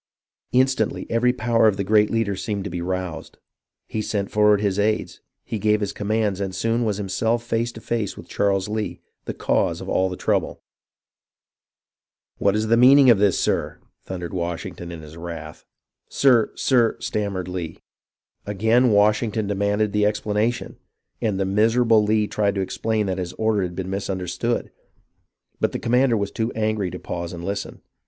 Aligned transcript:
Instantly 0.51 1.05
every 1.11 1.31
power 1.31 1.67
of 1.67 1.77
the 1.77 1.83
great 1.83 2.09
leader 2.09 2.35
seemed 2.35 2.63
to 2.63 2.71
be 2.71 2.81
roused. 2.81 3.37
He 3.87 4.01
sent 4.01 4.31
forward 4.31 4.59
his 4.59 4.79
aides, 4.79 5.21
he 5.43 5.59
gave 5.59 5.79
his 5.79 5.93
com 5.93 6.07
mands, 6.07 6.39
and 6.41 6.55
soon 6.55 6.83
was 6.85 6.97
himself 6.97 7.43
face 7.43 7.71
to 7.73 7.81
face 7.81 8.17
with 8.17 8.27
Charles 8.27 8.67
Lee, 8.67 8.99
the 9.25 9.35
cause 9.35 9.79
of 9.79 9.87
all 9.87 10.09
the 10.09 10.17
trouble.^ 10.17 10.57
"What 12.39 12.55
is 12.55 12.65
the 12.65 12.77
meaning 12.77 13.11
of 13.11 13.19
this, 13.19 13.39
sir.?" 13.39 13.77
thundered 14.03 14.33
Wash 14.33 14.63
ington, 14.65 14.89
in 14.91 15.03
his 15.03 15.17
wrath." 15.17 15.65
Sir,— 16.09 16.51
Sir 16.55 16.97
—"stammered 16.99 17.47
Lee. 17.47 17.77
Again 18.47 18.89
Washington 18.91 19.45
demanded 19.45 19.91
the 19.93 20.07
explanation, 20.07 20.77
and 21.21 21.39
the 21.39 21.45
miserable 21.45 22.01
Lee 22.03 22.25
tried 22.25 22.55
to 22.55 22.61
explain 22.61 23.05
that 23.05 23.19
his 23.19 23.33
order 23.33 23.61
had 23.61 23.75
been 23.75 23.91
mis 23.91 24.09
understood, 24.09 24.71
but 25.59 25.73
the 25.73 25.77
commander 25.77 26.17
was 26.17 26.31
too 26.31 26.51
angry 26.53 26.89
to 26.89 26.97
pause 26.97 27.33
and 27.33 27.45
listen. 27.45 27.83